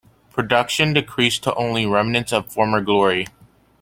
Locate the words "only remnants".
1.53-2.33